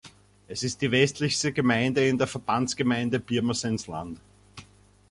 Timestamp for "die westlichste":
0.81-1.53